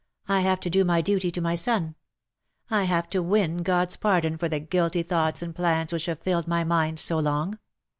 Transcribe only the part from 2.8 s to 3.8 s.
have to win